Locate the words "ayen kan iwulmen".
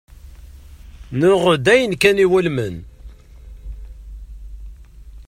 1.73-2.75